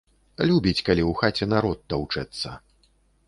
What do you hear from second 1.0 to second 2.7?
ў хаце народ таўчэцца.